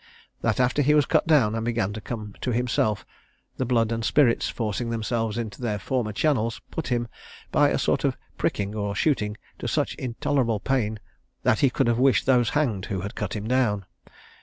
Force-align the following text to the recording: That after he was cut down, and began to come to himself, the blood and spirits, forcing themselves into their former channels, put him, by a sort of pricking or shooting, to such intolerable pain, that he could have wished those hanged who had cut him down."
That 0.41 0.59
after 0.59 0.81
he 0.81 0.95
was 0.95 1.05
cut 1.05 1.27
down, 1.27 1.53
and 1.53 1.63
began 1.63 1.93
to 1.93 2.01
come 2.01 2.33
to 2.41 2.49
himself, 2.51 3.05
the 3.57 3.65
blood 3.67 3.91
and 3.91 4.03
spirits, 4.03 4.49
forcing 4.49 4.89
themselves 4.89 5.37
into 5.37 5.61
their 5.61 5.77
former 5.77 6.11
channels, 6.11 6.59
put 6.71 6.87
him, 6.87 7.07
by 7.51 7.69
a 7.69 7.77
sort 7.77 8.03
of 8.03 8.17
pricking 8.35 8.73
or 8.73 8.95
shooting, 8.95 9.37
to 9.59 9.67
such 9.67 9.93
intolerable 9.93 10.59
pain, 10.59 10.99
that 11.43 11.59
he 11.59 11.69
could 11.69 11.85
have 11.85 11.99
wished 11.99 12.25
those 12.25 12.49
hanged 12.49 12.85
who 12.85 13.01
had 13.01 13.13
cut 13.13 13.35
him 13.35 13.47
down." 13.47 13.85